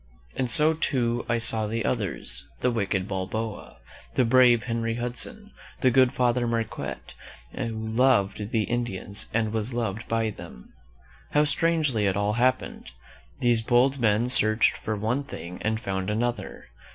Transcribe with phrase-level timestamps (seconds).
[0.35, 3.77] And so, too, I saw the others— the wicked Balboa,
[4.15, 7.13] the brave Henry Hudson, the good Father Marquette,
[7.51, 10.73] who loved the Indians and was loved by them.
[11.33, 12.89] How strangely it all happened!
[13.41, 16.69] These bold men searched for one thing and found another.